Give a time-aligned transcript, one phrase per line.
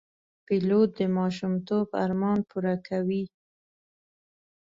[0.45, 3.23] پیلوټ د ماشومتوب ارمان پوره کوي.